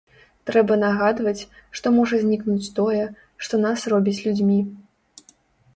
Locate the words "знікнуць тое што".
2.23-3.61